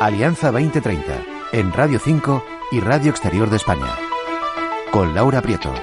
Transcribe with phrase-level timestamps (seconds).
[0.00, 1.02] Alianza 2030
[1.52, 2.42] en Radio 5
[2.72, 3.98] y Radio Exterior de España.
[4.90, 5.74] Con Laura Prieto.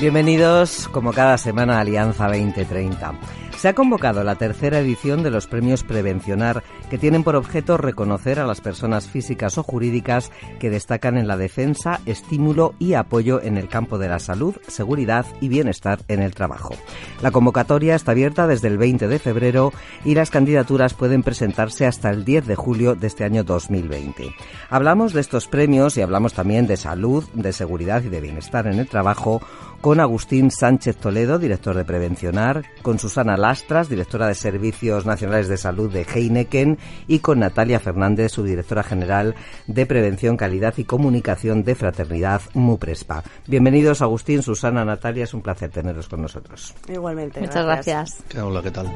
[0.00, 3.12] Bienvenidos, como cada semana, a Alianza 2030.
[3.62, 8.40] Se ha convocado la tercera edición de los premios Prevencionar, que tienen por objeto reconocer
[8.40, 13.56] a las personas físicas o jurídicas que destacan en la defensa, estímulo y apoyo en
[13.58, 16.74] el campo de la salud, seguridad y bienestar en el trabajo.
[17.22, 19.72] La convocatoria está abierta desde el 20 de febrero
[20.04, 24.34] y las candidaturas pueden presentarse hasta el 10 de julio de este año 2020.
[24.70, 28.80] Hablamos de estos premios y hablamos también de salud, de seguridad y de bienestar en
[28.80, 29.40] el trabajo
[29.82, 35.56] con Agustín Sánchez Toledo, director de Prevencionar, con Susana Lastras, directora de Servicios Nacionales de
[35.56, 39.34] Salud de Heineken, y con Natalia Fernández, su directora general
[39.66, 43.24] de Prevención, Calidad y Comunicación de Fraternidad MUPRESPA.
[43.48, 46.74] Bienvenidos, Agustín, Susana, Natalia, es un placer teneros con nosotros.
[46.88, 47.40] Igualmente.
[47.40, 48.22] Muchas gracias.
[48.40, 48.86] Hola, ¿qué tal?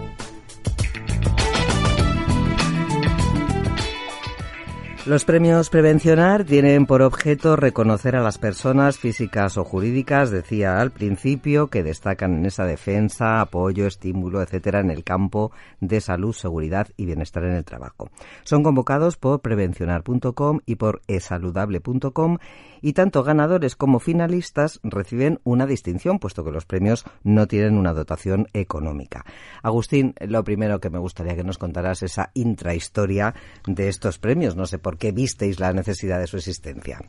[5.07, 10.91] Los premios Prevencionar tienen por objeto reconocer a las personas físicas o jurídicas, decía al
[10.91, 16.89] principio, que destacan en esa defensa, apoyo, estímulo, etcétera, en el campo de salud, seguridad
[16.97, 18.11] y bienestar en el trabajo.
[18.43, 22.39] Son convocados por prevencionar.com y por esaludable.com
[22.81, 27.95] y tanto ganadores como finalistas reciben una distinción, puesto que los premios no tienen una
[27.95, 29.25] dotación económica.
[29.63, 33.35] Agustín, lo primero que me gustaría que nos contaras esa intrahistoria
[33.67, 34.57] de estos premios.
[34.57, 37.01] No sé por qué visteis la necesidad de su existencia.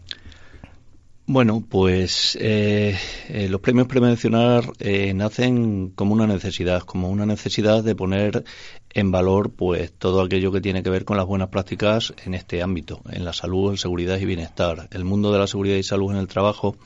[1.30, 7.84] Bueno, pues eh, eh, los premios Prevencionar eh, nacen como una necesidad, como una necesidad
[7.84, 8.46] de poner
[8.92, 12.62] en valor pues todo aquello que tiene que ver con las buenas prácticas en este
[12.62, 14.88] ámbito, en la salud, en seguridad y bienestar.
[14.90, 16.78] El mundo de la seguridad y salud en el trabajo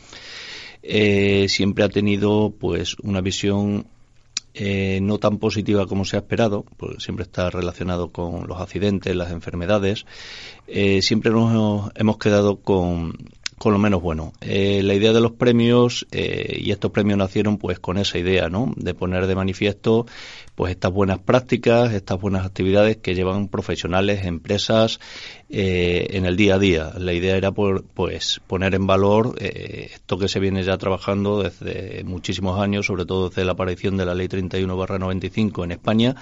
[0.81, 3.85] siempre ha tenido pues una visión
[4.53, 9.31] no tan positiva como se ha esperado, porque siempre está relacionado con los accidentes, las
[9.31, 10.05] enfermedades.
[11.01, 13.13] siempre nos hemos quedado con
[13.61, 14.33] con lo menos bueno.
[14.41, 18.49] Eh, la idea de los premios, eh, y estos premios nacieron pues con esa idea,
[18.49, 18.73] ¿no?
[18.75, 20.07] De poner de manifiesto
[20.55, 24.99] pues estas buenas prácticas, estas buenas actividades que llevan profesionales, empresas
[25.49, 26.93] eh, en el día a día.
[26.97, 32.03] La idea era por, pues poner en valor esto que se viene ya trabajando desde
[32.03, 36.15] muchísimos años, sobre todo desde la aparición de la Ley 31/95 en España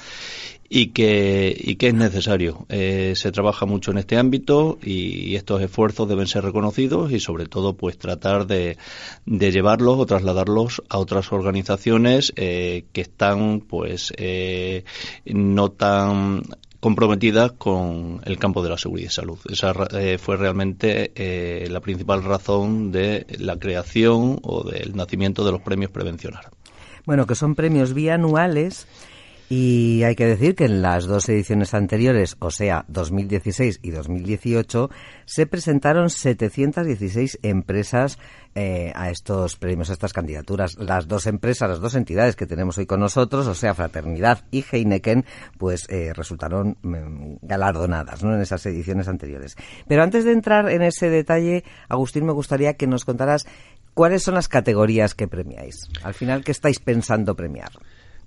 [0.70, 2.66] y que, y que es necesario.
[2.70, 7.46] Eh, se trabaja mucho en este ámbito y, estos esfuerzos deben ser reconocidos y sobre
[7.46, 8.78] todo pues tratar de,
[9.26, 14.84] de llevarlos o trasladarlos a otras organizaciones eh, que están pues eh,
[15.26, 16.44] no tan
[16.80, 19.38] comprometidas con el campo de la seguridad y salud.
[19.50, 19.74] Esa
[20.18, 21.12] fue realmente
[21.70, 26.52] la principal razón de la creación o del nacimiento de los premios Prevencionar.
[27.06, 28.88] Bueno, que son premios bianuales
[29.50, 34.92] y hay que decir que en las dos ediciones anteriores, o sea, 2016 y 2018,
[35.26, 38.20] se presentaron 716 empresas
[38.54, 40.78] eh, a estos premios, a estas candidaturas.
[40.78, 44.64] Las dos empresas, las dos entidades que tenemos hoy con nosotros, o sea, Fraternidad y
[44.72, 45.26] Heineken,
[45.58, 48.36] pues eh, resultaron mm, galardonadas ¿no?
[48.36, 49.56] en esas ediciones anteriores.
[49.88, 53.48] Pero antes de entrar en ese detalle, Agustín, me gustaría que nos contaras
[53.96, 55.90] cuáles son las categorías que premiáis.
[56.04, 57.72] Al final, ¿qué estáis pensando premiar?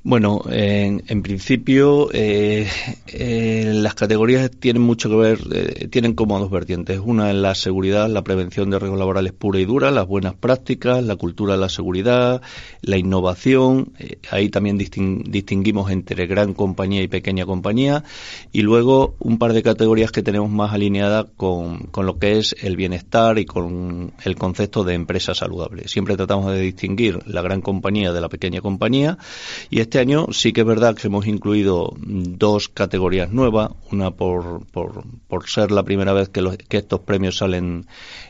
[0.04, 2.66] Bueno, en, en principio eh,
[3.06, 6.98] eh, las categorías tienen mucho que ver, eh, tienen como dos vertientes.
[6.98, 11.04] Una es la seguridad, la prevención de riesgos laborales pura y dura, las buenas prácticas,
[11.04, 12.42] la cultura de la seguridad,
[12.80, 13.92] la innovación.
[14.00, 18.02] Eh, ahí también distinguimos entre gran compañía y pequeña compañía.
[18.50, 22.56] Y luego un par de categorías que tenemos más alineadas con, con lo que es
[22.60, 25.86] el bienestar y con el concepto de empresa saludable.
[25.86, 29.16] Siempre tratamos de distinguir la gran compañía de la pequeña compañía
[29.70, 35.04] y año sí que es verdad que hemos incluido dos categorías nuevas, una por, por,
[35.28, 37.86] por ser la primera vez que, los, que estos premios salen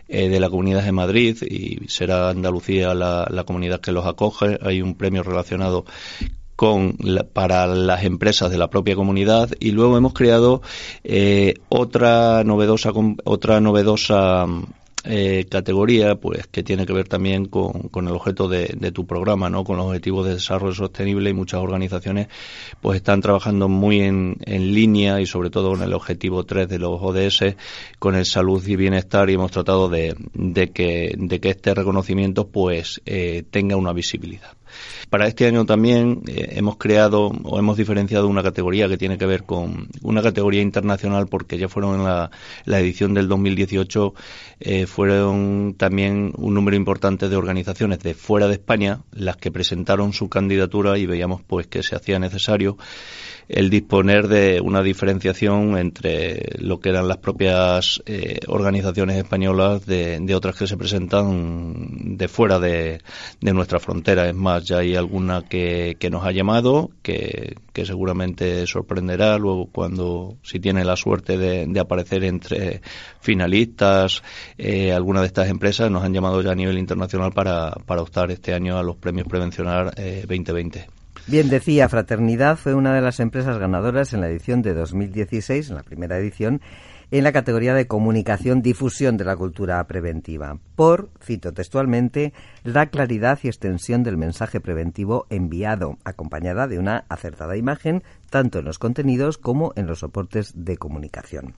[0.08, 4.58] eh, de la Comunidad de Madrid y será Andalucía la, la comunidad que los acoge.
[4.62, 5.84] Hay un premio relacionado
[6.56, 6.96] con
[7.32, 10.62] para las empresas de la propia comunidad y luego hemos creado
[11.02, 12.92] eh, otra novedosa
[13.24, 14.46] otra novedosa
[15.04, 19.06] eh, categoría pues que tiene que ver también con, con el objeto de, de, tu
[19.06, 22.28] programa no con los objetivos de desarrollo sostenible y muchas organizaciones
[22.80, 26.78] pues están trabajando muy en, en línea y sobre todo con el objetivo 3 de
[26.78, 27.56] los ODS
[27.98, 32.48] con el salud y bienestar y hemos tratado de, de que de que este reconocimiento
[32.48, 34.52] pues eh, tenga una visibilidad
[35.10, 39.26] Para este año también eh, hemos creado o hemos diferenciado una categoría que tiene que
[39.26, 42.30] ver con una categoría internacional porque ya fueron en la,
[42.80, 44.14] edición del 2018
[44.60, 50.12] eh, fueron también un número importante de organizaciones de fuera de España las que presentaron
[50.12, 52.76] su candidatura y veíamos pues que se hacía necesario
[53.48, 60.32] el disponer de una diferenciación entre lo que eran las propias eh, organizaciones españolas de,
[60.34, 63.02] otras que se presentan de fuera de,
[63.40, 64.28] nuestra frontera.
[64.28, 70.84] Es más, hay alguna que, nos ha llamado, que, seguramente sorprenderá luego cuando, si tiene
[70.84, 72.80] la suerte de, aparecer entre
[73.20, 74.22] finalistas,
[74.58, 78.30] eh, alguna de estas empresas nos han llamado ya a nivel internacional para, para optar
[78.30, 80.78] este año a los premios Prevencionar 2020.
[80.78, 80.86] Eh,
[81.26, 85.76] Bien, decía, Fraternidad fue una de las empresas ganadoras en la edición de 2016, en
[85.76, 86.60] la primera edición,
[87.12, 92.32] en la categoría de comunicación difusión de la cultura preventiva, por, cito textualmente,
[92.64, 98.64] la claridad y extensión del mensaje preventivo enviado, acompañada de una acertada imagen, tanto en
[98.64, 101.52] los contenidos como en los soportes de comunicación.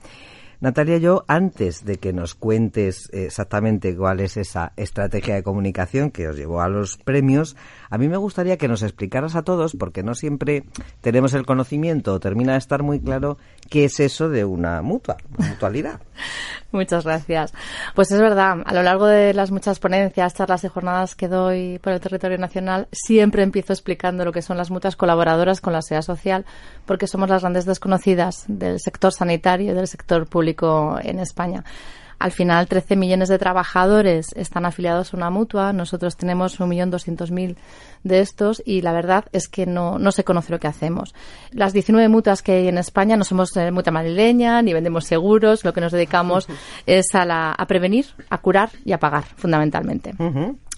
[0.61, 6.27] Natalia, yo antes de que nos cuentes exactamente cuál es esa estrategia de comunicación que
[6.27, 7.55] os llevó a los premios,
[7.89, 10.63] a mí me gustaría que nos explicaras a todos, porque no siempre
[11.01, 13.37] tenemos el conocimiento o termina de estar muy claro
[13.69, 15.99] qué es eso de una mutua, mutualidad.
[16.71, 17.53] Muchas gracias.
[17.93, 21.79] Pues es verdad, a lo largo de las muchas ponencias, charlas y jornadas que doy
[21.79, 25.81] por el territorio nacional, siempre empiezo explicando lo que son las mutuas colaboradoras con la
[25.81, 26.45] SEA social,
[26.85, 30.44] porque somos las grandes desconocidas del sector sanitario y del sector público
[31.01, 31.63] en España.
[32.17, 35.73] Al final, 13 millones de trabajadores están afiliados a una mutua.
[35.73, 37.55] Nosotros tenemos 1.200.000
[38.03, 41.13] de estos y la verdad es que no, no se conoce lo que hacemos.
[41.51, 45.65] Las 19 mutuas que hay en España no somos eh, mutua madrileña ni vendemos seguros.
[45.65, 46.47] Lo que nos dedicamos
[46.85, 50.13] es a, la, a prevenir, a curar y a pagar, fundamentalmente.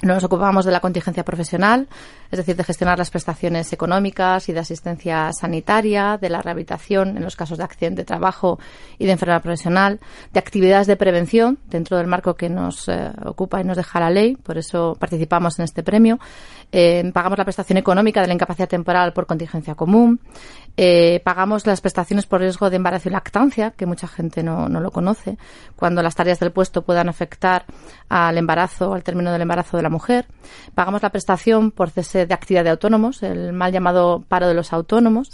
[0.04, 1.88] Nos ocupamos de la contingencia profesional,
[2.30, 7.24] es decir, de gestionar las prestaciones económicas y de asistencia sanitaria, de la rehabilitación en
[7.24, 8.60] los casos de accidente de trabajo
[9.00, 10.00] y de enfermedad profesional,
[10.34, 14.12] de actividades de prevención dentro del marco que nos eh, ocupa y nos deja la
[14.12, 16.20] ley, por eso participamos en este premio.
[16.72, 20.20] Eh, pagamos la prestación económica de la incapacidad temporal por contingencia común,
[20.76, 24.80] eh, pagamos las prestaciones por riesgo de embarazo y lactancia, que mucha gente no, no
[24.80, 25.40] lo conoce,
[25.76, 27.66] cuando las tareas del puesto puedan afectar
[28.10, 30.26] al embarazo, al término del embarazo de la mujer.
[30.76, 34.74] Pagamos la prestación por cese de actividad de autónomos, el mal llamado paro de los
[34.74, 35.30] autónomos.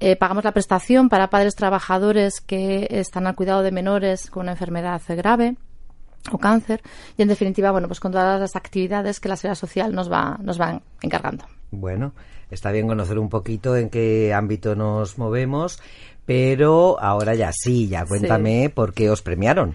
[0.00, 4.52] Eh, pagamos la prestación para padres trabajadores que están al cuidado de menores con una
[4.52, 5.56] enfermedad grave
[6.32, 6.80] o cáncer
[7.18, 10.38] y en definitiva bueno pues con todas las actividades que la seguridad social nos va
[10.40, 12.14] nos van encargando bueno
[12.50, 15.82] está bien conocer un poquito en qué ámbito nos movemos
[16.26, 19.72] pero ahora ya sí, ya cuéntame por qué os premiaron.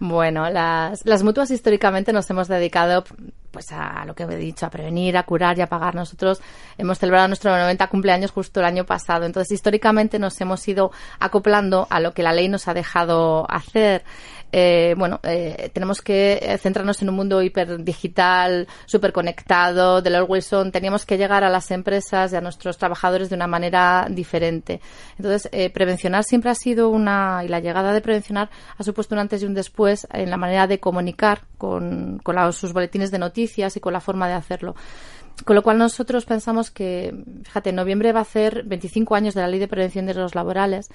[0.00, 3.04] Bueno, las, las mutuas históricamente nos hemos dedicado
[3.56, 5.94] pues a lo que he dicho, a prevenir, a curar y a pagar.
[5.94, 6.42] Nosotros
[6.76, 9.24] hemos celebrado nuestro 90 cumpleaños justo el año pasado.
[9.24, 14.04] Entonces, históricamente nos hemos ido acoplando a lo que la ley nos ha dejado hacer.
[14.52, 20.72] Eh, bueno, eh, tenemos que centrarnos en un mundo hiperdigital, súper conectado, de Lord Wilson.
[20.72, 24.80] Teníamos que llegar a las empresas y a nuestros trabajadores de una manera diferente.
[25.18, 29.20] Entonces, eh, prevencionar siempre ha sido una, y la llegada de prevencionar ha supuesto un
[29.20, 33.76] antes y un después en la manera de comunicar con, con sus boletines de noticias
[33.76, 34.74] y con la forma de hacerlo.
[35.44, 39.42] Con lo cual nosotros pensamos que, fíjate, en noviembre va a ser 25 años de
[39.42, 40.88] la Ley de Prevención de Riesgos Laborales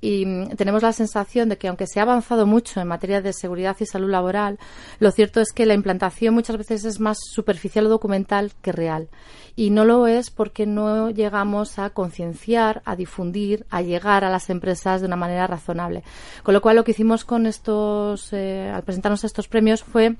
[0.00, 3.32] y mm, tenemos la sensación de que aunque se ha avanzado mucho en materia de
[3.32, 4.58] seguridad y salud laboral,
[5.00, 9.08] lo cierto es que la implantación muchas veces es más superficial o documental que real.
[9.56, 14.48] Y no lo es porque no llegamos a concienciar, a difundir, a llegar a las
[14.48, 16.04] empresas de una manera razonable.
[16.44, 20.16] Con lo cual lo que hicimos con estos, eh, al presentarnos estos premios fue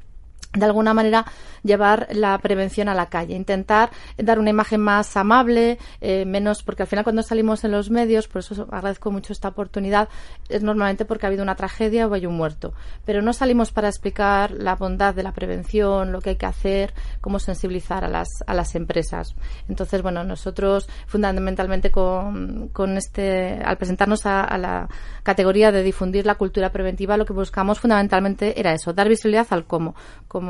[0.52, 1.26] de alguna manera
[1.62, 6.84] llevar la prevención a la calle, intentar dar una imagen más amable, eh, menos, porque
[6.84, 10.08] al final cuando salimos en los medios, por eso agradezco mucho esta oportunidad,
[10.48, 12.72] es normalmente porque ha habido una tragedia o hay un muerto,
[13.04, 16.94] pero no salimos para explicar la bondad de la prevención, lo que hay que hacer,
[17.20, 19.34] cómo sensibilizar a las, a las empresas.
[19.68, 24.88] Entonces, bueno, nosotros fundamentalmente con, con este, al presentarnos a, a la
[25.22, 29.66] categoría de difundir la cultura preventiva, lo que buscamos fundamentalmente era eso, dar visibilidad al
[29.66, 29.94] cómo
[30.38, 30.47] cómo,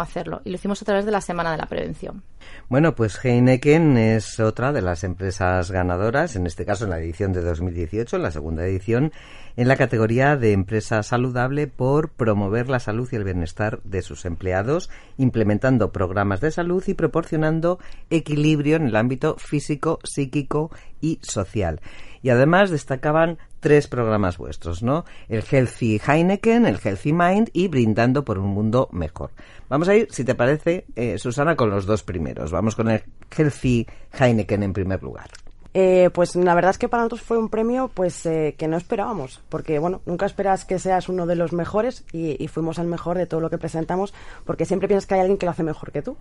[0.00, 0.40] hacerlo.
[0.44, 2.22] Y lo hicimos a través de la Semana de la Prevención.
[2.68, 7.32] Bueno, pues Heineken es otra de las empresas ganadoras, en este caso en la edición
[7.32, 9.12] de 2018, en la segunda edición,
[9.56, 14.24] en la categoría de empresa saludable por promover la salud y el bienestar de sus
[14.24, 17.78] empleados, implementando programas de salud y proporcionando
[18.10, 21.80] equilibrio en el ámbito físico, psíquico y social.
[22.22, 25.04] Y además destacaban tres programas vuestros, ¿no?
[25.28, 29.32] El Healthy Heineken, el Healthy Mind y Brindando por un Mundo Mejor.
[29.68, 32.52] Vamos a ir, si te parece, eh, Susana, con los dos primeros.
[32.52, 33.02] Vamos con el
[33.36, 35.30] Healthy Heineken en primer lugar.
[35.78, 38.78] Eh, pues la verdad es que para nosotros fue un premio pues eh, que no
[38.78, 43.18] esperábamos, porque bueno, nunca esperas que seas uno de los mejores y, fuimos el mejor
[43.18, 44.14] de todo lo que presentamos,
[44.46, 46.16] porque siempre piensas que hay alguien que lo hace mejor que tú.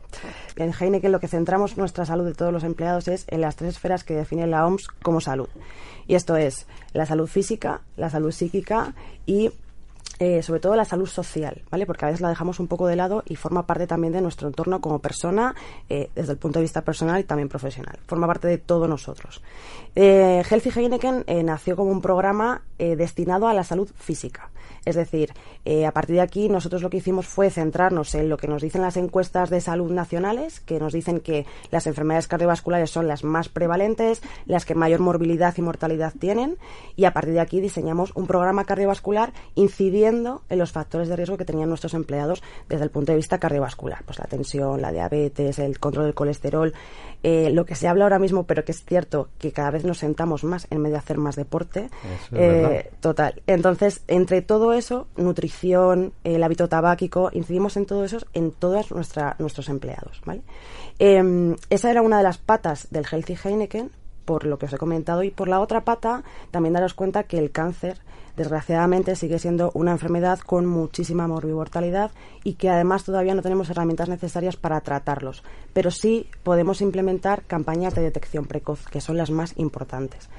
[0.58, 3.76] En Heineken lo que centramos nuestra salud de todos los empleados es en las tres
[3.76, 5.48] esferas que define la OMS como salud.
[6.06, 8.94] Y esto es la salud física, la salud psíquica
[9.26, 9.52] y
[10.20, 11.86] eh, sobre todo la salud social, ¿vale?
[11.86, 14.48] Porque a veces la dejamos un poco de lado y forma parte también de nuestro
[14.48, 15.56] entorno como persona,
[15.90, 17.98] eh, desde el punto de vista personal y también profesional.
[18.08, 19.42] Forma parte de todos nosotros.
[19.96, 24.50] Eh, Healthy Heineken nació como un programa destinado a la salud física.
[24.86, 25.34] Es decir,
[25.86, 28.82] a partir de aquí nosotros lo que hicimos fue centrarnos en lo que nos dicen
[28.82, 33.50] las encuestas de salud nacionales, que nos dicen que las enfermedades cardiovasculares son las más
[33.50, 36.58] prevalentes, las que mayor morbilidad y mortalidad tienen,
[36.96, 41.38] y a partir de aquí diseñamos un programa cardiovascular incidiendo en los factores de riesgo
[41.38, 45.60] que tenían nuestros empleados desde el punto de vista cardiovascular, pues la tensión, la diabetes,
[45.60, 46.74] el control del colesterol,
[47.24, 49.98] eh, lo que se habla ahora mismo, pero que es cierto que cada vez nos
[49.98, 51.90] sentamos más en vez de hacer más deporte.
[52.32, 53.42] Eh, total.
[53.48, 58.92] Entonces, entre todo eso, nutrición, el hábito tabáquico, incidimos en todo eso en todos
[59.40, 60.42] nuestros empleados, ¿vale?
[61.00, 63.92] Em, esa era una de las patas del Healthy Heineken,
[64.26, 67.38] por lo que os he comentado, y por la otra pata, también daros cuenta que
[67.38, 68.00] el cáncer
[68.36, 72.12] desgraciadamente sigue siendo una enfermedad con muchísima morbimortalidad
[72.44, 75.44] y que además todavía no tenemos herramientas necesarias para tratarlos.
[75.74, 80.30] Pero sí podemos implementar campañas de detección precoz, que son las más importantes.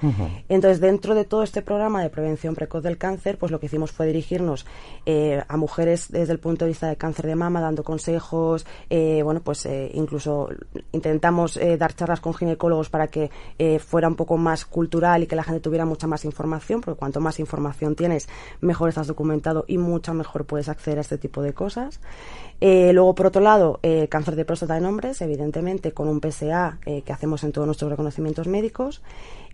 [0.49, 3.93] Entonces, dentro de todo este programa de prevención precoz del cáncer, pues lo que hicimos
[3.93, 4.67] fue dirigirnos
[5.05, 9.23] eh, a mujeres desde el punto de vista de cáncer de mama, dando consejos, eh,
[9.23, 10.49] bueno, pues eh, incluso
[10.93, 13.31] intentamos dar charlas con ginecólogos para que
[13.79, 17.21] fuera un poco más cultural y que la gente tuviera mucha más información, porque cuanto
[17.21, 18.29] más información tienes,
[18.61, 22.01] mejor estás documentado y mucho mejor puedes acceder a este tipo de cosas.
[22.61, 26.79] Eh, luego, por otro lado, eh, cáncer de próstata en hombres, evidentemente, con un PSA
[26.87, 29.03] eh, que hacemos en todos nuestros reconocimientos médicos.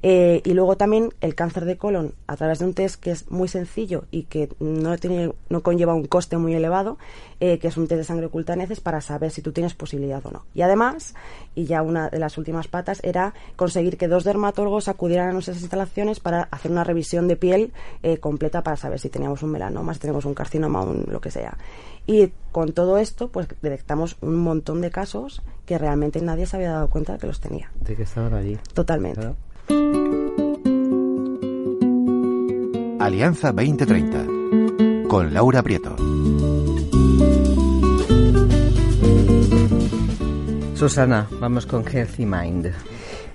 [0.03, 3.49] Y luego también el cáncer de colon a través de un test que es muy
[3.49, 6.99] sencillo y que no, tiene, no conlleva un coste muy elevado,
[7.39, 10.31] que es un test de sangre oculta neces para saber si tú tienes posibilidad o
[10.31, 10.45] no.
[10.55, 11.15] Y además,
[11.55, 15.61] y ya una de las últimas patas, era conseguir que dos dermatólogos acudieran a nuestras
[15.61, 17.73] instalaciones para hacer una revisión de piel
[18.21, 21.57] completa para saber si teníamos un melanoma, si tenemos un carcinoma, un lo que sea.
[22.07, 26.73] Y con todo esto, pues detectamos un montón de casos que realmente nadie se había
[26.73, 27.71] dado cuenta de que los tenía.
[27.81, 28.59] De que estaban allí.
[28.75, 29.35] Totalmente.
[32.99, 35.97] Alianza 2030 con Laura Prieto.
[40.75, 42.73] Susana, vamos con Healthy Mind.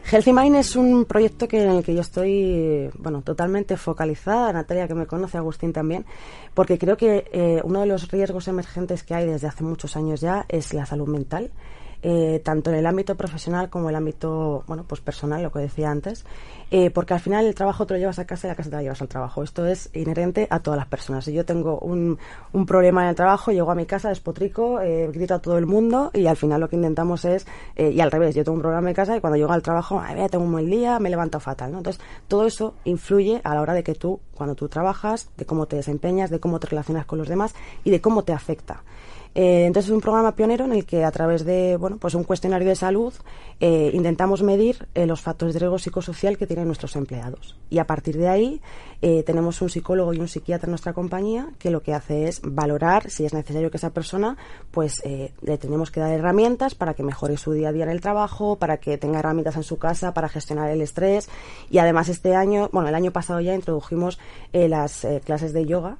[0.09, 4.87] Healthy Mind es un proyecto que, en el que yo estoy bueno, totalmente focalizada, Natalia
[4.87, 6.05] que me conoce, Agustín también,
[6.53, 10.21] porque creo que eh, uno de los riesgos emergentes que hay desde hace muchos años
[10.21, 11.51] ya es la salud mental
[12.03, 15.59] eh, tanto en el ámbito profesional como en el ámbito bueno pues personal lo que
[15.59, 16.25] decía antes
[16.69, 18.75] eh, porque al final el trabajo te lo llevas a casa y la casa te
[18.75, 19.41] la llevas al trabajo.
[19.41, 21.23] Esto es inherente a todas las personas.
[21.23, 22.19] Si yo tengo un,
[22.51, 25.65] un problema en el trabajo llego a mi casa despotrico eh, grito a todo el
[25.65, 28.61] mundo y al final lo que intentamos es eh, y al revés yo tengo un
[28.61, 31.39] problema en casa y cuando llego al trabajo Ay, tengo un buen día me levanto
[31.39, 31.79] fatal ¿no?
[31.79, 35.67] entonces todo eso influye a la hora de que tú cuando tú trabajas de cómo
[35.67, 38.83] te desempeñas de cómo te relacionas con los demás y de cómo te afecta
[39.39, 42.23] eh, entonces es un programa pionero en el que a través de bueno pues un
[42.23, 43.13] cuestionario de salud
[43.59, 47.55] eh, intentamos medir eh, los factores de riesgo psicosocial que tienen nuestros empleados.
[47.69, 48.61] Y a partir de ahí
[48.99, 53.11] tenemos un psicólogo y un psiquiatra en nuestra compañía que lo que hace es valorar
[53.11, 54.37] si es necesario que esa persona
[54.71, 58.01] pues le tenemos que dar herramientas para que mejore su día a día en el
[58.01, 61.29] trabajo para que tenga herramientas en su casa para gestionar el estrés.
[61.69, 64.17] Y además este año bueno el año pasado ya introdujimos
[64.51, 65.97] las clases de yoga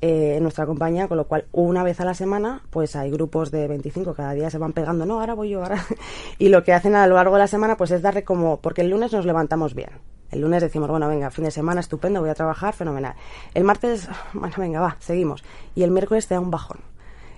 [0.00, 3.50] eh, en nuestra compañía, con lo cual una vez a la semana, pues hay grupos
[3.50, 5.82] de 25, cada día se van pegando, no, ahora voy yo, ahora.
[6.38, 8.82] y lo que hacen a lo largo de la semana, pues es darle como, porque
[8.82, 9.90] el lunes nos levantamos bien.
[10.30, 13.14] El lunes decimos, bueno, venga, fin de semana, estupendo, voy a trabajar, fenomenal.
[13.54, 15.44] El martes, bueno, venga, va, seguimos.
[15.74, 16.80] Y el miércoles te da un bajón.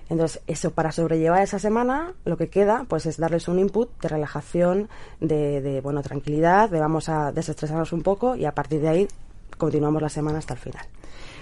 [0.09, 4.09] Entonces, eso para sobrellevar esa semana, lo que queda, pues es darles un input de
[4.09, 4.89] relajación,
[5.21, 9.07] de, de bueno, tranquilidad, de vamos a desestresarnos un poco y a partir de ahí
[9.57, 10.85] continuamos la semana hasta el final.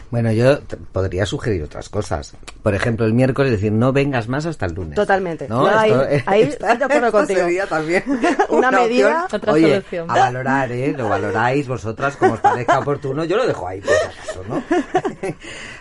[0.10, 0.60] Bueno, yo
[0.94, 2.34] podría sugerir otras cosas.
[2.64, 4.96] Por ejemplo, el miércoles decir, no vengas más hasta el lunes.
[4.96, 5.50] Totalmente.
[5.50, 5.68] ¿No?
[5.68, 5.92] ahí,
[6.26, 7.42] ahí estoy de acuerdo contigo.
[7.42, 8.04] Sería también
[8.50, 10.10] una, medida, otra Oye, solución.
[10.10, 10.94] A valorar, ¿eh?
[10.96, 13.26] Lo valoráis vosotras como os parezca oportuno.
[13.26, 14.64] Yo lo dejo ahí, por acaso, ¿no?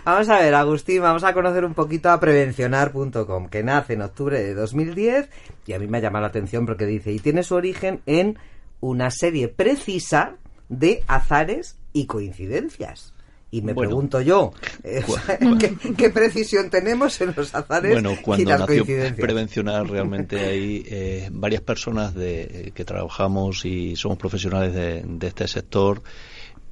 [0.05, 4.43] vamos a ver, Agustín, vamos a conocer un poquito a prevencionar.com, que nace en octubre
[4.43, 5.29] de 2010
[5.67, 8.39] y a mí me ha llamado la atención porque dice, y tiene su origen en
[8.81, 10.35] una serie precisa
[10.69, 13.16] de azares y coincidencias.
[13.51, 15.05] Y me pregunto yo, eh,
[15.97, 19.21] ¿qué, precisión tenemos en los azares bueno, cuando y las nació coincidencias?
[19.21, 25.47] Prevencionar, realmente hay eh, varias personas de, que trabajamos y somos profesionales de, de este
[25.47, 26.03] sector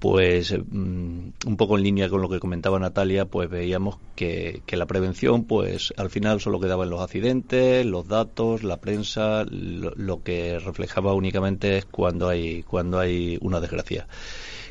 [0.04, 4.76] pues mm, un poco en línea con lo que comentaba Natalia, pues veíamos que, que,
[4.76, 9.92] la prevención, pues al final solo quedaba en los accidentes, los datos, la prensa, lo,
[9.96, 14.06] lo que reflejaba únicamente es cuando hay, cuando hay una desgracia.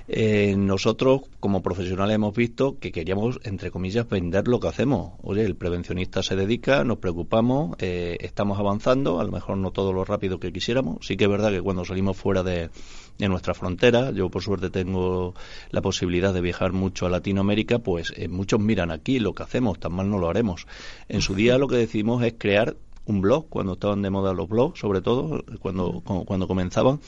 [0.08, 5.14] Eh, nosotros, como profesionales, hemos visto que queríamos, entre comillas, vender lo que hacemos.
[5.22, 9.94] Oye, el prevencionista se dedica, nos preocupamos, eh, estamos avanzando, a lo mejor no todo
[9.94, 11.06] lo rápido que quisiéramos.
[11.06, 12.70] Sí que es verdad que cuando salimos fuera de,
[13.18, 15.36] de nuestra frontera, yo por suerte tengo
[15.72, 19.80] la posibilidad de viajar mucho a Latinoamérica, pues eh, muchos miran aquí lo que hacemos,
[19.80, 20.68] tan mal no lo haremos.
[21.08, 24.50] En su día lo que decidimos es crear un blog, cuando estaban de moda los
[24.50, 27.00] blogs, sobre todo, cuando, cuando comenzaban.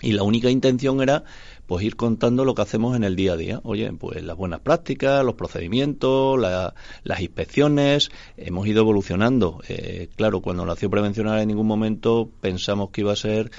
[0.00, 1.22] Y la única intención era
[1.66, 3.60] pues ir contando lo que hacemos en el día a día.
[3.64, 9.60] Oye, pues las buenas prácticas, los procedimientos, la, las inspecciones, hemos ido evolucionando.
[9.68, 13.50] Eh, claro, cuando nació Prevencionar en ningún momento pensamos que iba a ser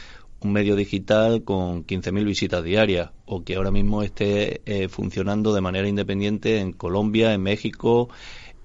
[0.41, 5.62] un medio digital con 15.000 visitas diarias o que ahora mismo esté eh, funcionando de
[5.62, 8.10] manera independiente en Colombia, en México,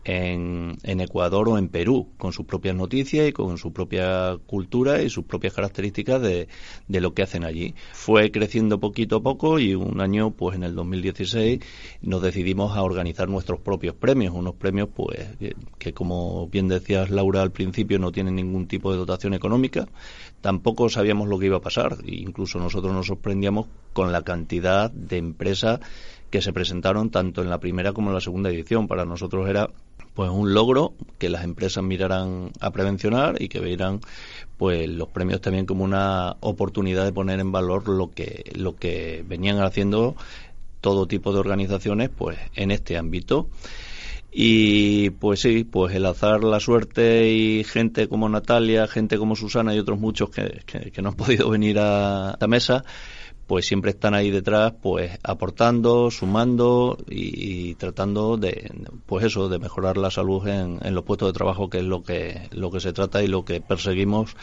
[0.08, 5.10] en, Ecuador o en Perú, con sus propias noticias y con su propia cultura y
[5.10, 6.48] sus propias características de,
[6.88, 7.74] de, lo que hacen allí.
[7.92, 11.60] Fue creciendo poquito a poco y un año, pues en el 2016,
[12.00, 17.10] nos decidimos a organizar nuestros propios premios, unos premios pues que, que como bien decías
[17.10, 19.88] Laura al principio no tienen ningún tipo de dotación económica,
[20.40, 25.18] tampoco sabíamos lo que iba a pasar, incluso nosotros nos sorprendíamos con la cantidad de
[25.18, 25.80] empresas
[26.30, 28.86] que se presentaron tanto en la primera como en la segunda edición.
[28.86, 29.70] Para nosotros era
[30.18, 34.00] pues un logro que las empresas miraran a prevencionar y que vieran
[34.56, 39.24] pues los premios también como una oportunidad de poner en valor lo que lo que
[39.28, 40.16] venían haciendo
[40.80, 43.48] todo tipo de organizaciones pues en este ámbito.
[44.32, 49.72] Y pues sí, pues el azar, la suerte y gente como Natalia, gente como Susana
[49.72, 52.84] y otros muchos que, que, que no han podido venir a esta mesa,
[53.48, 58.70] pues siempre están ahí detrás, pues aportando, sumando y, y, tratando de,
[59.06, 62.02] pues eso, de mejorar la salud en, en, los puestos de trabajo, que es lo
[62.02, 64.36] que, lo que se trata y lo que perseguimos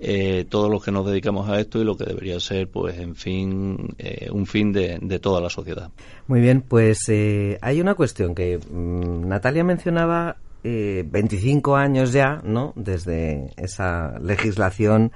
[0.00, 3.16] eh, todos los que nos dedicamos a esto y lo que debería ser, pues, en
[3.16, 5.90] fin, eh, un fin de, de, toda la sociedad.
[6.26, 10.36] Muy bien, pues eh, hay una cuestión que mmm, Natalia mencionaba.
[10.60, 12.74] 25 años ya, ¿no?
[12.76, 15.12] Desde esa legislación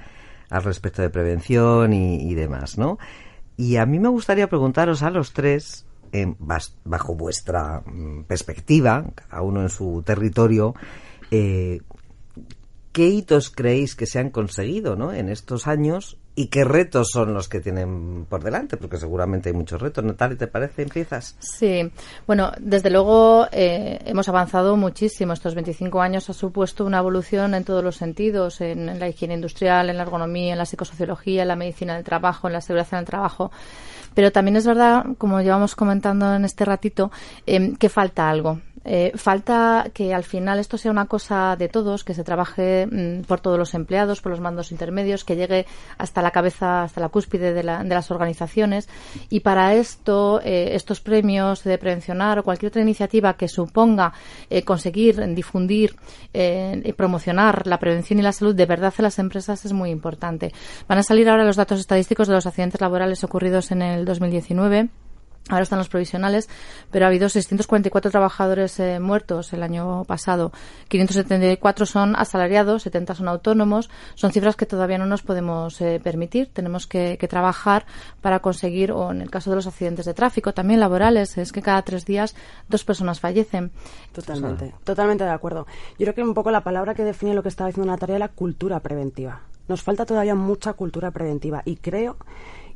[0.52, 2.98] al respecto de prevención y, demás, ¿no?
[3.56, 5.86] Y a mí me gustaría preguntaros a los tres,
[6.84, 10.74] bajo vuestra mm, perspectiva, cada uno en su territorio,
[11.30, 11.80] eh,
[12.92, 15.14] ¿qué hitos creéis que se han conseguido ¿no?
[15.14, 19.54] en estos años y qué retos son los que tienen por delante, porque seguramente hay
[19.54, 20.02] muchos retos.
[20.02, 20.82] Natalia, ¿te parece?
[20.82, 21.36] ¿Empiezas?
[21.40, 21.90] Sí,
[22.26, 25.34] bueno, desde luego eh, hemos avanzado muchísimo.
[25.34, 29.90] Estos 25 años ha supuesto una evolución en todos los sentidos, en, la higiene industrial,
[29.90, 32.98] en la ergonomía, en la psicosociología, en la medicina del trabajo, en la seguridad en
[33.00, 33.50] el trabajo.
[34.14, 37.10] Pero también es verdad, como llevamos comentando en este ratito,
[37.46, 38.58] eh, que falta algo.
[38.84, 43.22] Eh, falta que al final esto sea una cosa de todos, que se trabaje mmm,
[43.22, 45.66] por todos los empleados, por los mandos intermedios, que llegue
[45.98, 48.88] hasta la cabeza, hasta la cúspide de, la, de las organizaciones.
[49.30, 54.12] Y para esto, eh, estos premios de prevencionar o cualquier otra iniciativa que suponga
[54.50, 55.96] eh, conseguir difundir
[56.32, 60.52] y promocionar la prevención y la salud de verdad en las empresas es muy importante.
[60.88, 64.88] Van a salir ahora los datos estadísticos de los accidentes laborales ocurridos en el 2019
[65.48, 66.48] Ahora están los provisionales,
[66.90, 70.52] pero ha habido 644 trabajadores eh, muertos el año pasado.
[70.88, 73.90] 574 son asalariados, 70 son autónomos.
[74.14, 76.50] Son cifras que todavía no nos podemos eh, permitir.
[76.52, 77.86] Tenemos que, que, trabajar
[78.20, 81.60] para conseguir, o en el caso de los accidentes de tráfico, también laborales, es que
[81.60, 82.36] cada tres días
[82.68, 83.72] dos personas fallecen.
[84.12, 85.66] Totalmente, sea, totalmente de acuerdo.
[85.98, 88.20] Yo creo que un poco la palabra que define lo que estaba diciendo Natalia es
[88.20, 89.42] la cultura preventiva.
[89.68, 92.16] Nos falta todavía mucha cultura preventiva y creo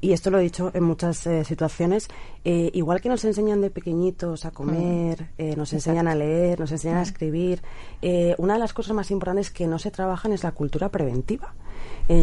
[0.01, 2.09] y esto lo he dicho en muchas eh, situaciones,
[2.45, 5.27] eh, igual que nos enseñan de pequeñitos a comer, mm.
[5.39, 7.01] eh, nos enseñan a leer, nos enseñan mm.
[7.01, 7.63] a escribir,
[8.03, 11.55] eh, una de las cosas más importantes que no se trabajan es la cultura preventiva.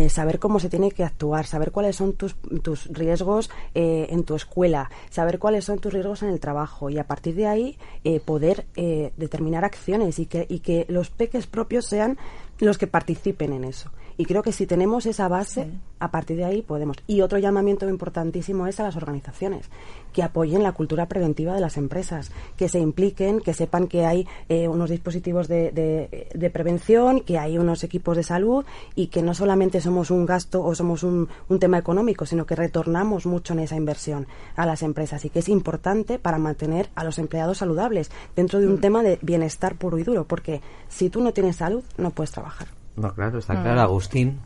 [0.10, 4.34] Saber cómo se tiene que actuar, saber cuáles son tus, tus riesgos eh, en tu
[4.34, 8.22] escuela, saber cuáles son tus riesgos en el trabajo y a partir de ahí eh,
[8.22, 12.18] poder determinar acciones y que, y que los peques propios sean
[12.60, 13.92] los que participen en eso.
[14.18, 15.68] Y creo que si tenemos esa base,
[16.00, 16.98] a partir de ahí podemos.
[17.08, 19.70] Y otro llamamiento importantísimo es a las organizaciones,
[20.12, 24.28] que apoyen la cultura preventiva de las empresas, que se impliquen, que sepan que hay
[24.50, 29.34] eh, unos dispositivos de, de, prevención, que hay unos equipos de salud y que no
[29.34, 33.60] solamente somos un gasto o somos un, un tema económico, sino que retornamos mucho en
[33.60, 38.12] esa inversión a las empresas y que es importante para mantener a los empleados saludables
[38.36, 38.82] dentro de un mm.
[38.82, 42.83] tema de bienestar puro y duro, porque si tú no tienes salud, no puedes trabajar.
[42.96, 43.80] No, claro, está claro.
[43.80, 43.84] Mm.
[43.84, 44.40] Agustín.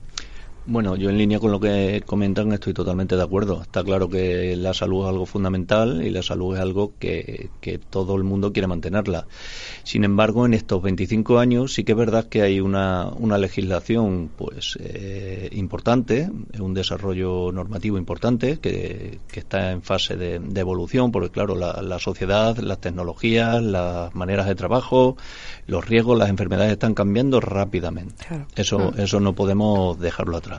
[0.70, 3.62] Bueno, yo en línea con lo que comentan estoy totalmente de acuerdo.
[3.62, 7.50] Está claro que la salud es algo fundamental y la salud es algo que,
[7.90, 9.28] todo el mundo quiere mantenerla.
[9.84, 14.30] Sin embargo, en estos 25 años sí que es verdad que hay una, una legislación
[14.36, 21.56] pues eh, importante, un desarrollo normativo importante que, está en fase de, evolución, porque claro,
[21.56, 25.16] la, sociedad, las tecnologías, las maneras de trabajo,
[25.66, 28.26] los riesgos, las enfermedades están cambiando rápidamente.
[28.56, 29.00] Eso, mm.
[29.00, 30.57] eso no podemos dejarlo atrás.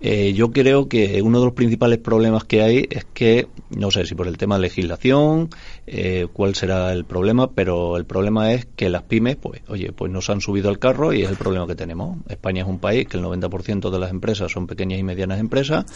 [0.00, 4.04] Eh, yo creo que uno de los principales problemas que hay es que, no sé
[4.04, 5.48] si por el tema de legislación,
[5.86, 10.12] eh, cuál será el problema, pero el problema es que las pymes, pues, oye, pues
[10.12, 12.18] nos han subido al carro y es el problema que tenemos.
[12.28, 15.86] España es un país que el 90% de las empresas son pequeñas y medianas empresas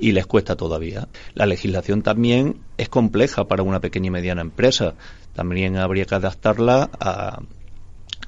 [0.00, 1.06] y les cuesta todavía.
[1.34, 4.94] La legislación también es compleja para una pequeña y mediana empresa.
[5.32, 7.40] También habría que adaptarla a,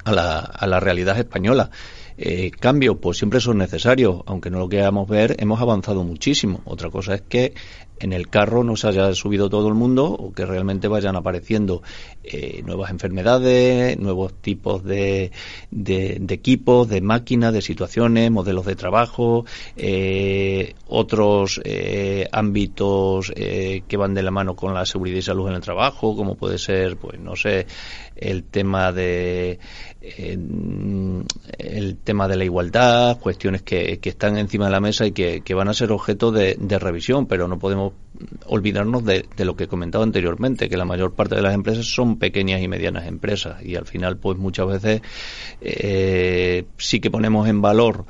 [0.04, 1.70] a la, a la realidad española.
[2.18, 6.62] Eh, cambios, pues siempre son necesarios, aunque no lo queramos ver, hemos avanzado muchísimo.
[6.64, 7.52] Otra cosa es que
[7.98, 11.82] en el carro no se haya subido todo el mundo o que realmente vayan apareciendo
[12.22, 15.30] eh, nuevas enfermedades, nuevos tipos de,
[15.70, 19.44] de, equipos, de máquinas, de situaciones, modelos de trabajo,
[19.76, 25.54] eh, otros eh, ámbitos que van de la mano con la seguridad y salud en
[25.54, 27.66] el trabajo, como puede ser, pues no sé,
[28.16, 29.58] el tema de
[31.58, 35.42] el tema de la igualdad, cuestiones que, que, están encima de la mesa y que,
[35.54, 37.85] van a ser objeto de, revisión, pero no podemos
[38.46, 42.18] olvidarnos de, lo que he comentado anteriormente, que la mayor parte de las empresas son
[42.18, 43.62] pequeñas y medianas empresas.
[43.62, 45.02] Y al final, pues muchas veces
[45.60, 48.06] eh, sí que ponemos en valor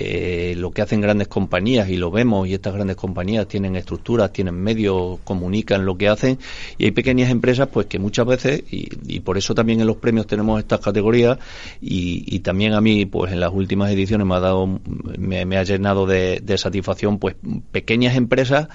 [0.00, 4.32] eh, lo que hacen grandes compañías y lo vemos y estas grandes compañías tienen estructuras,
[4.32, 6.38] tienen medios, comunican lo que hacen
[6.78, 10.28] y hay pequeñas empresas pues que muchas veces y, por eso también en los premios
[10.28, 11.38] tenemos estas categorías
[11.80, 14.78] y, también a mí pues en las últimas ediciones me ha dado
[15.18, 17.34] me, ha llenado de satisfacción pues
[17.72, 18.68] pequeñas empresas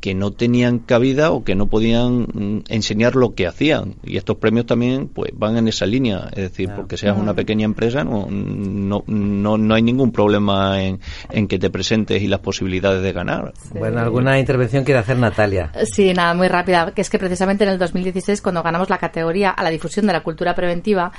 [0.00, 3.96] que no tenían cabida o que no podían mm, enseñar lo que hacían.
[4.02, 6.28] Y estos premios también pues van en esa línea.
[6.32, 11.48] Es decir, porque seas una pequeña empresa no, no, no, hay ningún problema en, en,
[11.48, 13.52] que te presentes y las posibilidades de ganar.
[13.74, 15.72] Bueno, ¿alguna intervención quiere hacer Natalia?
[15.84, 16.92] Sí, nada, muy rápida.
[16.92, 20.12] Que es que precisamente en el 2016, cuando ganamos la categoría a la difusión de
[20.12, 21.12] la cultura preventiva,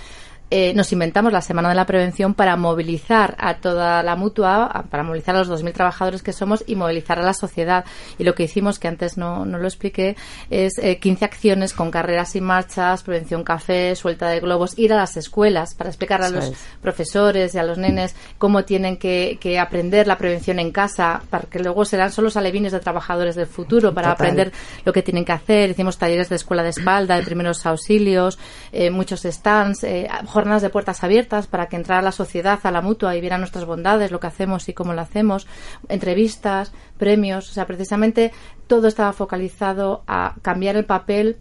[0.53, 5.01] eh, nos inventamos la Semana de la Prevención para movilizar a toda la mutua, para
[5.01, 7.85] movilizar a los 2.000 trabajadores que somos y movilizar a la sociedad.
[8.17, 10.17] Y lo que hicimos, que antes no, no lo expliqué,
[10.49, 14.97] es eh, 15 acciones con carreras y marchas, prevención café, suelta de globos, ir a
[14.97, 19.57] las escuelas para explicar a los profesores y a los nenes cómo tienen que, que,
[19.57, 23.47] aprender la prevención en casa, para que luego serán solo los alevines de trabajadores del
[23.47, 24.51] futuro, para aprender
[24.83, 25.69] lo que tienen que hacer.
[25.69, 28.37] Hicimos talleres de escuela de espalda, de primeros auxilios,
[28.73, 30.09] eh, muchos stands, eh,
[30.41, 33.65] jornadas de puertas abiertas para que entrara la sociedad a la mutua y viera nuestras
[33.65, 35.45] bondades, lo que hacemos y cómo lo hacemos,
[35.87, 38.31] entrevistas, premios, o sea, precisamente
[38.65, 41.37] todo estaba focalizado a cambiar el papel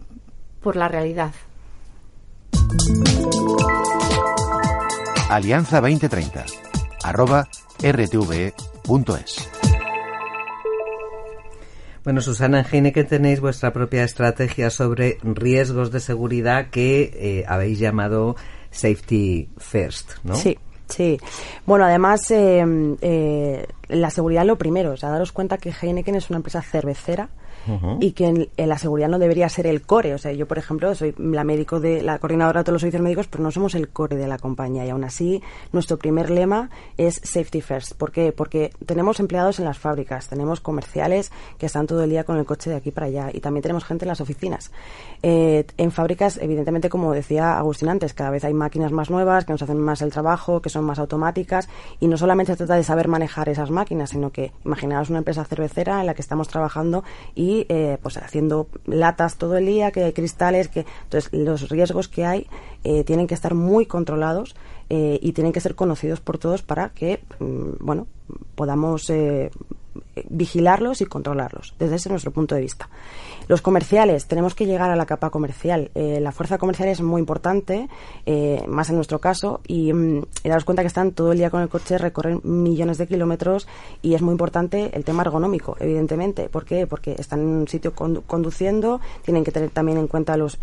[0.61, 1.31] por la realidad.
[5.31, 6.45] Alianza 2030
[7.03, 7.47] arroba
[7.81, 9.49] rtve.es
[12.03, 17.77] bueno, Susana, en que tenéis vuestra propia estrategia sobre riesgos de seguridad que eh, habéis
[17.77, 18.35] llamado
[18.71, 20.35] Safety First, ¿no?
[20.35, 20.57] Sí.
[20.87, 21.17] Sí,
[21.65, 22.65] bueno, además eh,
[22.99, 27.29] eh, la seguridad lo primero, o sea, daros cuenta que Heineken es una empresa cervecera
[27.99, 30.13] y que en, la seguridad no debería ser el core.
[30.13, 33.03] O sea, yo, por ejemplo, soy la médico de la coordinadora de todos los servicios
[33.03, 34.85] médicos, pero no somos el core de la compañía.
[34.85, 37.93] Y aún así, nuestro primer lema es Safety First.
[37.93, 38.31] ¿Por qué?
[38.31, 42.45] Porque tenemos empleados en las fábricas, tenemos comerciales que están todo el día con el
[42.45, 44.71] coche de aquí para allá y también tenemos gente en las oficinas.
[45.23, 49.51] Eh, en fábricas, evidentemente, como decía Agustín antes, cada vez hay máquinas más nuevas que
[49.51, 51.69] nos hacen más el trabajo, que son más automáticas
[51.99, 55.45] y no solamente se trata de saber manejar esas máquinas, sino que imaginaos una empresa
[55.45, 57.03] cervecera en la que estamos trabajando
[57.35, 62.07] y eh, pues haciendo latas todo el día, que hay cristales, que entonces los riesgos
[62.07, 62.47] que hay
[62.83, 64.55] eh, tienen que estar muy controlados
[64.89, 68.07] eh, y tienen que ser conocidos por todos para que mm, bueno
[68.55, 69.11] podamos
[70.29, 72.89] vigilarlos y controlarlos, desde ese nuestro punto de vista.
[73.47, 75.91] Los comerciales, tenemos que llegar a la capa comercial.
[75.95, 77.89] Eh, la fuerza comercial es muy importante,
[78.25, 81.49] eh, más en nuestro caso, y, mm, y, daros cuenta que están todo el día
[81.49, 83.67] con el coche, recorren millones de kilómetros
[84.01, 86.49] y es muy importante el tema ergonómico, evidentemente.
[86.49, 86.87] ¿Por qué?
[86.87, 90.57] Porque están en un sitio conduciendo, tienen que tener también en cuenta los,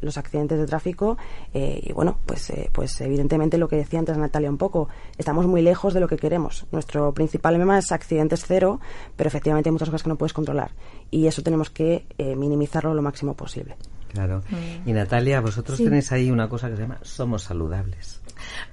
[0.00, 1.16] los accidentes de tráfico
[1.52, 5.62] eh, y bueno, pues, pues evidentemente lo que decía antes Natalia un poco, estamos muy
[5.62, 6.66] lejos de lo que queremos.
[6.72, 8.80] Nuestro principal lema es accidentes cero,
[9.16, 10.72] pero efectivamente hay muchas cosas que no puedes controlar
[11.10, 13.76] y eso tenemos que eh, minimizarlo lo máximo posible.
[14.14, 14.42] Claro.
[14.48, 14.88] Mm.
[14.88, 18.20] Y Natalia, vosotros tenéis ahí una cosa que se llama Somos saludables.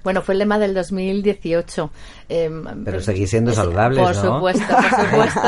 [0.02, 1.90] Bueno, fue el lema del 2018.
[2.28, 5.40] Em, pero seguís siendo saludables, por Supuesto, por supuesto.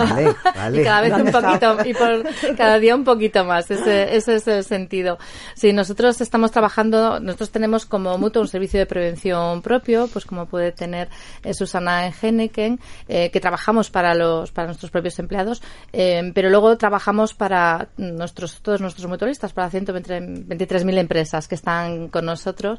[0.73, 3.71] Y cada vez un poquito, y por cada día un poquito más.
[3.71, 5.19] Ese, ese es el sentido.
[5.55, 10.47] Sí, nosotros estamos trabajando, nosotros tenemos como mutuo un servicio de prevención propio, pues como
[10.47, 11.09] puede tener
[11.43, 16.51] eh, Susana en Henneken, eh, que trabajamos para los, para nuestros propios empleados, eh, pero
[16.51, 22.79] luego trabajamos para nuestros, todos nuestros motoristas, para 123.000 empresas que están con nosotros,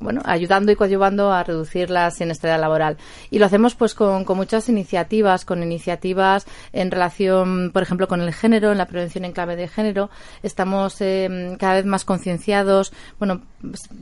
[0.00, 2.96] bueno, ayudando y coadyuvando a reducir la siniestralidad laboral.
[3.30, 8.32] Y lo hacemos pues con, muchas iniciativas, con iniciativas en relación, por ejemplo, con el
[8.32, 10.10] género, en la prevención en clave de género.
[10.42, 12.92] Estamos eh, cada vez más concienciados.
[13.18, 13.42] Bueno,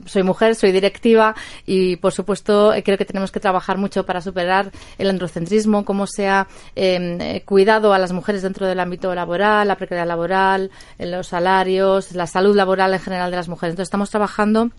[0.05, 4.21] soy mujer, soy directiva y, por supuesto, eh, creo que tenemos que trabajar mucho para
[4.21, 9.13] superar el androcentrismo, cómo se ha em, eh, cuidado a las mujeres dentro del ámbito
[9.15, 13.73] laboral, la precariedad laboral, los salarios, la salud laboral en general de las mujeres.
[13.73, 14.71] Entonces, estamos trabajando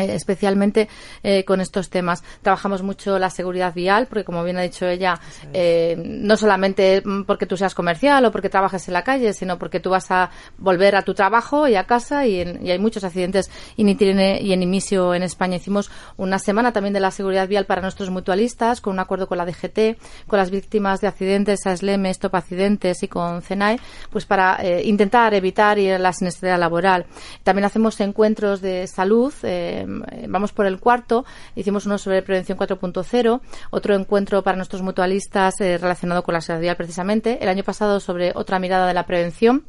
[0.00, 0.88] eh, especialmente
[1.22, 2.22] eh, con estos temas.
[2.42, 5.20] Trabajamos mucho la seguridad vial, porque como bien ha dicho ella,
[5.52, 9.80] eh, no solamente porque tú seas comercial o porque trabajes en la calle, sino porque
[9.80, 13.88] tú vas a volver a tu trabajo y a casa y, hay muchos accidentes in
[13.88, 15.56] y en inicio en España.
[15.56, 19.38] Hicimos una semana también de la seguridad vial para nuestros mutualistas con un acuerdo con
[19.38, 23.78] la DGT, con las víctimas de accidentes, ASLEM, Stop Accidentes y con CENAE,
[24.10, 27.06] pues para intentar evitar la siniestralidad laboral.
[27.42, 29.84] También hacemos encuentros de salud eh,
[30.28, 31.24] vamos por el cuarto,
[31.54, 36.76] hicimos uno sobre prevención 4.0, otro encuentro para nuestros mutualistas eh, relacionado con la seguridad
[36.76, 39.64] precisamente, el año pasado sobre otra mirada de la prevención,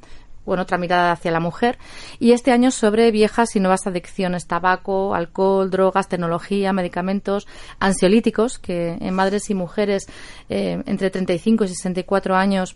[0.45, 1.77] bueno, otra mirada hacia la mujer,
[2.19, 7.47] y este año sobre viejas y nuevas adicciones, tabaco, alcohol, drogas, tecnología, medicamentos,
[7.79, 10.07] ansiolíticos, que en madres y mujeres
[10.49, 12.75] eh, entre 35 y 64 años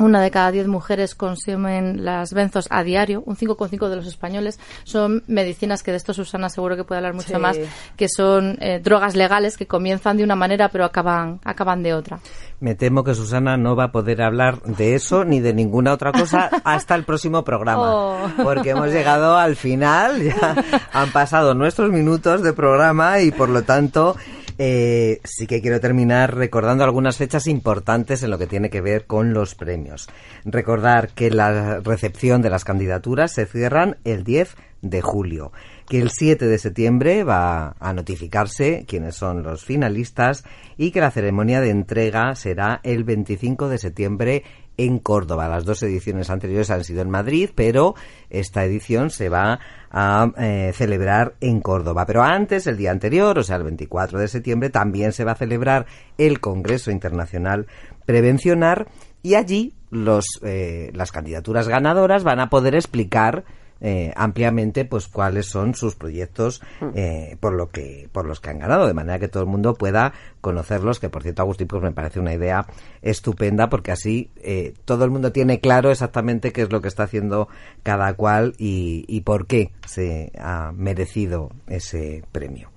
[0.00, 4.58] una de cada diez mujeres consumen las benzos a diario, un 5,5 de los españoles.
[4.84, 7.58] Son medicinas que de esto Susana seguro que puede hablar mucho más,
[7.96, 12.18] que son eh, drogas legales que comienzan de una manera pero acaban, acaban de otra.
[12.60, 16.12] Me temo que Susana no va a poder hablar de eso ni de ninguna otra
[16.12, 18.28] cosa hasta el próximo programa, oh.
[18.42, 20.56] porque hemos llegado al final, ya
[20.92, 24.16] han pasado nuestros minutos de programa y por lo tanto
[24.62, 29.06] eh, sí que quiero terminar recordando algunas fechas importantes en lo que tiene que ver
[29.06, 30.06] con los premios.
[30.44, 35.52] Recordar que la recepción de las candidaturas se cierran el 10 de julio,
[35.88, 40.44] que el 7 de septiembre va a notificarse quiénes son los finalistas
[40.76, 44.44] y que la ceremonia de entrega será el 25 de septiembre
[44.76, 45.48] en Córdoba.
[45.48, 47.94] Las dos ediciones anteriores han sido en Madrid, pero
[48.30, 52.06] esta edición se va a eh, celebrar en Córdoba.
[52.06, 55.36] Pero antes, el día anterior, o sea, el 24 de septiembre, también se va a
[55.36, 55.86] celebrar
[56.18, 57.66] el Congreso Internacional
[58.06, 58.88] Prevencionar
[59.22, 63.44] y allí los, eh, las candidaturas ganadoras van a poder explicar
[63.80, 66.88] eh, ampliamente pues cuáles son sus proyectos mm.
[66.94, 69.74] eh, por lo que por los que han ganado de manera que todo el mundo
[69.74, 72.66] pueda conocerlos que por cierto Agustín pues me parece una idea
[73.02, 77.04] estupenda porque así eh, todo el mundo tiene claro exactamente qué es lo que está
[77.04, 77.48] haciendo
[77.82, 82.70] cada cual y, y por qué se ha merecido ese premio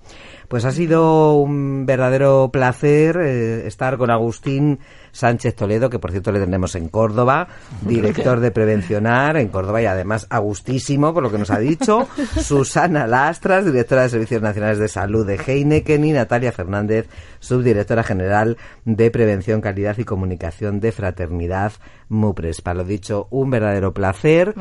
[0.48, 4.78] pues ha sido un verdadero placer estar con Agustín
[5.12, 7.48] Sánchez Toledo, que por cierto le tenemos en Córdoba,
[7.82, 12.08] director de Prevencionar en Córdoba y además agustísimo por lo que nos ha dicho,
[12.40, 18.56] Susana Lastras, directora de Servicios Nacionales de Salud de Heineken y Natalia Fernández, subdirectora general
[18.84, 21.72] de Prevención, Calidad y Comunicación de Fraternidad
[22.08, 22.60] Mupres.
[22.60, 24.54] Para lo dicho, un verdadero placer.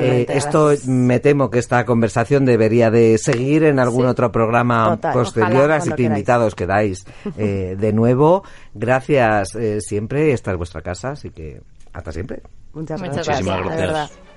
[0.00, 5.70] Eh, esto me temo que esta conversación debería de seguir en algún otro programa posterior,
[5.72, 7.04] así que invitados quedáis
[7.36, 8.44] eh, de nuevo.
[8.74, 11.60] Gracias eh, siempre, esta es vuestra casa, así que
[11.92, 12.42] hasta siempre.
[12.72, 14.31] Muchas gracias.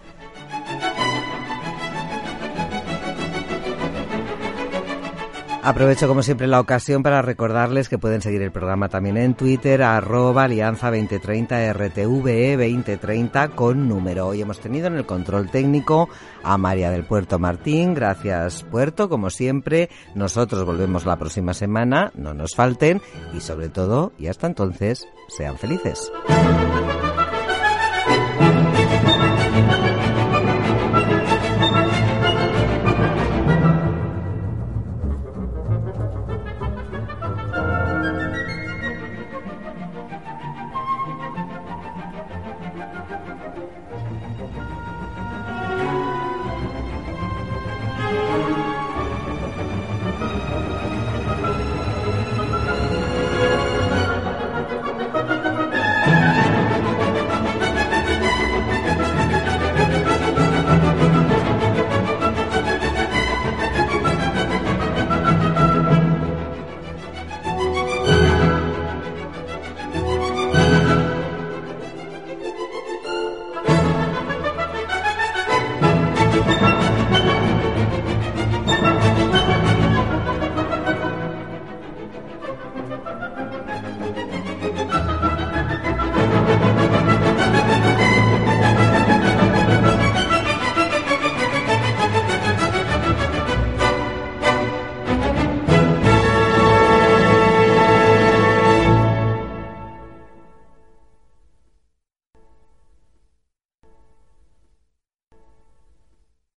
[5.65, 9.82] Aprovecho como siempre la ocasión para recordarles que pueden seguir el programa también en Twitter,
[9.82, 14.28] arroba alianza 2030 RTVE 2030 con número.
[14.28, 16.08] Hoy hemos tenido en el control técnico
[16.43, 17.95] a María del Puerto Martín.
[17.95, 19.89] Gracias Puerto, como siempre.
[20.13, 23.01] Nosotros volvemos la próxima semana, no nos falten
[23.36, 26.12] y sobre todo, y hasta entonces, sean felices.